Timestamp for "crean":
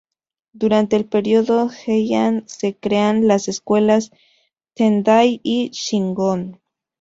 2.75-3.27